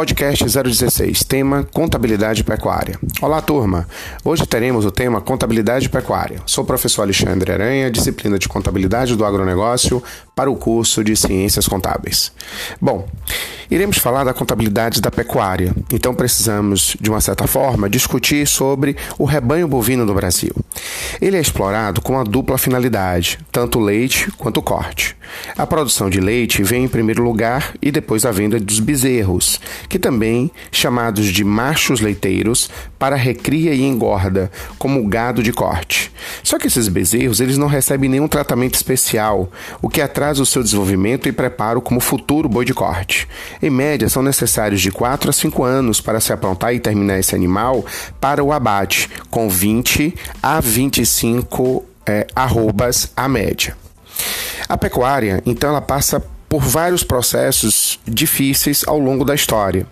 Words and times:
Podcast 0.00 0.46
016, 0.46 1.24
tema 1.24 1.68
Contabilidade 1.74 2.42
Pecuária. 2.42 2.98
Olá, 3.20 3.42
turma! 3.42 3.86
Hoje 4.24 4.46
teremos 4.46 4.86
o 4.86 4.90
tema 4.90 5.20
Contabilidade 5.20 5.90
Pecuária. 5.90 6.40
Sou 6.46 6.64
o 6.64 6.66
professor 6.66 7.02
Alexandre 7.02 7.52
Aranha, 7.52 7.90
disciplina 7.90 8.38
de 8.38 8.48
Contabilidade 8.48 9.14
do 9.14 9.26
Agronegócio, 9.26 10.02
para 10.34 10.50
o 10.50 10.56
curso 10.56 11.04
de 11.04 11.14
Ciências 11.14 11.68
Contábeis. 11.68 12.32
Bom, 12.80 13.06
iremos 13.70 13.98
falar 13.98 14.24
da 14.24 14.32
contabilidade 14.32 15.02
da 15.02 15.10
pecuária, 15.10 15.74
então 15.92 16.14
precisamos, 16.14 16.96
de 16.98 17.10
uma 17.10 17.20
certa 17.20 17.46
forma, 17.46 17.90
discutir 17.90 18.46
sobre 18.46 18.96
o 19.18 19.26
rebanho 19.26 19.68
bovino 19.68 20.06
no 20.06 20.14
Brasil. 20.14 20.54
Ele 21.20 21.36
é 21.36 21.40
explorado 21.40 22.00
com 22.00 22.14
uma 22.14 22.24
dupla 22.24 22.56
finalidade, 22.56 23.38
tanto 23.52 23.78
leite 23.78 24.30
quanto 24.38 24.62
corte. 24.62 25.14
A 25.56 25.66
produção 25.66 26.08
de 26.08 26.18
leite 26.18 26.62
vem 26.62 26.84
em 26.84 26.88
primeiro 26.88 27.22
lugar 27.22 27.74
e 27.80 27.90
depois 27.90 28.24
a 28.24 28.32
venda 28.32 28.58
dos 28.58 28.80
bezerros, 28.80 29.60
que 29.88 29.98
também 29.98 30.50
chamados 30.72 31.26
de 31.26 31.44
machos 31.44 32.00
leiteiros, 32.00 32.70
para 32.98 33.16
recria 33.16 33.74
e 33.74 33.82
engorda, 33.82 34.50
como 34.78 35.06
gado 35.06 35.42
de 35.42 35.52
corte. 35.52 36.10
Só 36.42 36.58
que 36.58 36.66
esses 36.66 36.88
bezerros 36.88 37.40
eles 37.40 37.58
não 37.58 37.66
recebem 37.66 38.08
nenhum 38.08 38.28
tratamento 38.28 38.74
especial, 38.74 39.50
o 39.80 39.88
que 39.88 40.00
atrasa 40.00 40.42
o 40.42 40.46
seu 40.46 40.62
desenvolvimento 40.62 41.28
e 41.28 41.32
preparo 41.32 41.80
como 41.80 42.00
futuro 42.00 42.48
boi 42.48 42.64
de 42.64 42.74
corte. 42.74 43.28
Em 43.62 43.70
média, 43.70 44.08
são 44.08 44.22
necessários 44.22 44.80
de 44.80 44.90
4 44.90 45.30
a 45.30 45.32
5 45.32 45.64
anos 45.64 46.00
para 46.00 46.20
se 46.20 46.32
aprontar 46.32 46.74
e 46.74 46.80
terminar 46.80 47.18
esse 47.18 47.34
animal 47.34 47.84
para 48.20 48.42
o 48.42 48.52
abate, 48.52 49.08
com 49.30 49.48
20 49.48 50.14
a 50.42 50.60
25 50.60 51.09
é, 52.06 52.26
arrobas 52.34 53.12
a 53.16 53.28
média. 53.28 53.76
A 54.68 54.76
pecuária, 54.76 55.42
então, 55.44 55.70
ela 55.70 55.80
passa 55.80 56.22
por 56.50 56.60
vários 56.60 57.04
processos 57.04 58.00
difíceis 58.04 58.82
ao 58.84 58.98
longo 58.98 59.24
da 59.24 59.36
história. 59.36 59.86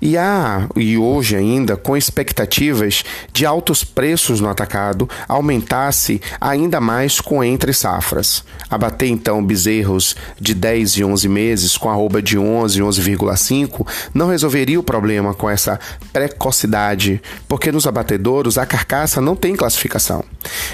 E 0.00 0.16
há, 0.16 0.66
e 0.74 0.96
hoje 0.96 1.36
ainda, 1.36 1.76
com 1.76 1.94
expectativas 1.94 3.04
de 3.30 3.44
altos 3.44 3.84
preços 3.84 4.40
no 4.40 4.48
atacado, 4.48 5.06
aumentasse 5.28 6.18
ainda 6.40 6.80
mais 6.80 7.20
com 7.20 7.44
entre 7.44 7.74
safras. 7.74 8.42
Abater 8.70 9.10
então 9.10 9.44
bezerros 9.44 10.16
de 10.40 10.54
10 10.54 10.92
e 10.92 11.04
11 11.04 11.28
meses 11.28 11.76
com 11.76 11.90
arroba 11.90 12.22
de 12.22 12.38
11 12.38 12.78
e 12.78 12.82
11,5 12.82 13.86
não 14.14 14.30
resolveria 14.30 14.80
o 14.80 14.82
problema 14.82 15.34
com 15.34 15.50
essa 15.50 15.78
precocidade, 16.10 17.20
porque 17.46 17.70
nos 17.70 17.86
abatedouros 17.86 18.56
a 18.56 18.64
carcaça 18.64 19.20
não 19.20 19.36
tem 19.36 19.54
classificação. 19.54 20.24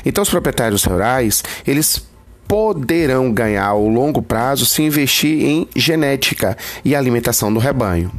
Então 0.07 0.23
os 0.23 0.31
proprietários 0.31 0.85
rurais, 0.85 1.43
eles 1.67 2.14
poderão 2.47 3.33
ganhar 3.33 3.67
ao 3.67 3.89
longo 3.89 4.23
prazo 4.23 4.67
se 4.67 4.83
investir 4.83 5.43
em 5.43 5.69
genética 5.75 6.57
e 6.85 6.95
alimentação 6.95 7.53
do 7.53 7.59
rebanho. 7.59 8.11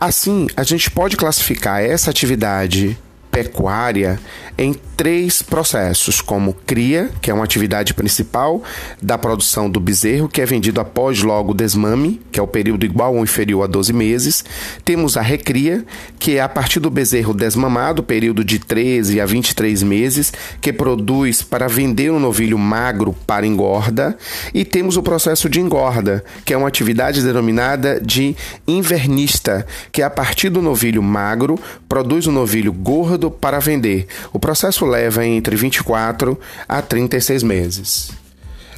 Assim, 0.00 0.46
a 0.56 0.62
gente 0.62 0.90
pode 0.90 1.16
classificar 1.16 1.82
essa 1.82 2.10
atividade 2.10 2.96
pecuária 3.38 4.18
em 4.58 4.74
três 4.96 5.40
processos, 5.40 6.20
como 6.20 6.52
cria, 6.52 7.08
que 7.22 7.30
é 7.30 7.34
uma 7.34 7.44
atividade 7.44 7.94
principal 7.94 8.60
da 9.00 9.16
produção 9.16 9.70
do 9.70 9.78
bezerro, 9.78 10.28
que 10.28 10.40
é 10.40 10.44
vendido 10.44 10.80
após 10.80 11.22
logo 11.22 11.52
o 11.52 11.54
desmame, 11.54 12.20
que 12.32 12.40
é 12.40 12.42
o 12.42 12.48
período 12.48 12.84
igual 12.84 13.14
ou 13.14 13.22
inferior 13.22 13.62
a 13.62 13.68
12 13.68 13.92
meses. 13.92 14.44
Temos 14.84 15.16
a 15.16 15.22
recria, 15.22 15.84
que 16.18 16.36
é 16.36 16.40
a 16.40 16.48
partir 16.48 16.80
do 16.80 16.90
bezerro 16.90 17.32
desmamado, 17.32 18.02
período 18.02 18.44
de 18.44 18.58
13 18.58 19.20
a 19.20 19.26
23 19.26 19.84
meses, 19.84 20.32
que 20.60 20.72
produz 20.72 21.40
para 21.40 21.68
vender 21.68 22.10
um 22.10 22.18
novilho 22.18 22.58
magro 22.58 23.14
para 23.24 23.46
engorda. 23.46 24.18
E 24.52 24.64
temos 24.64 24.96
o 24.96 25.02
processo 25.04 25.48
de 25.48 25.60
engorda, 25.60 26.24
que 26.44 26.52
é 26.52 26.56
uma 26.56 26.66
atividade 26.66 27.22
denominada 27.22 28.00
de 28.00 28.34
invernista, 28.66 29.64
que 29.92 30.02
é 30.02 30.04
a 30.04 30.10
partir 30.10 30.48
do 30.48 30.60
novilho 30.60 31.00
magro, 31.00 31.56
produz 31.88 32.26
um 32.26 32.32
novilho 32.32 32.72
gordo 32.72 33.27
para 33.30 33.58
vender. 33.58 34.06
O 34.32 34.38
processo 34.38 34.86
leva 34.86 35.24
entre 35.26 35.56
24 35.56 36.38
a 36.68 36.80
36 36.82 37.42
meses. 37.42 38.10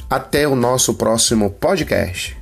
Até 0.09 0.49
o 0.49 0.57
nosso 0.57 0.95
próximo 0.95 1.51
podcast. 1.51 2.40